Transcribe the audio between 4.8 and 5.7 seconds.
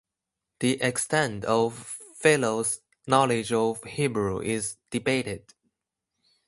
debated.